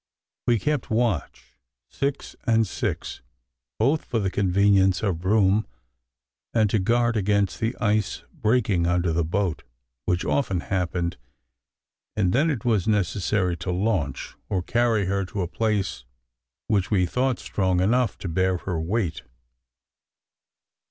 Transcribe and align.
We 0.47 0.57
kept 0.57 0.89
watch 0.89 1.59
six 1.87 2.35
and 2.47 2.65
six, 2.65 3.21
both 3.77 4.03
for 4.03 4.17
the 4.17 4.31
convenience 4.31 5.03
of 5.03 5.25
room, 5.25 5.67
and 6.55 6.71
to 6.71 6.79
guard 6.79 7.15
against 7.15 7.59
the 7.59 7.75
ice 7.79 8.23
breaking 8.33 8.87
under 8.87 9.15
our 9.15 9.23
boat, 9.23 9.61
which 10.05 10.25
often 10.25 10.59
happened, 10.61 11.17
and 12.15 12.33
then 12.33 12.49
it 12.49 12.65
was 12.65 12.87
necessary 12.87 13.55
to 13.57 13.69
launch, 13.69 14.33
or 14.49 14.63
carry 14.63 15.05
her 15.05 15.23
to 15.25 15.43
a 15.43 15.47
place 15.47 16.03
which 16.65 16.89
we 16.89 17.05
thought 17.05 17.37
strong 17.37 17.79
enough 17.79 18.17
to 18.17 18.27
bear 18.27 18.57
her 18.57 18.79
weight. 18.81 19.21